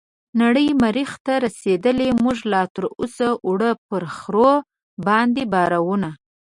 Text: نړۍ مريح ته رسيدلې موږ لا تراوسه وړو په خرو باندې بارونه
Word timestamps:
نړۍ 0.41 0.67
مريح 0.83 1.11
ته 1.25 1.33
رسيدلې 1.45 2.09
موږ 2.23 2.37
لا 2.51 2.61
تراوسه 2.75 3.27
وړو 3.47 3.71
په 3.87 3.95
خرو 4.17 4.51
باندې 5.07 5.43
بارونه 5.53 6.09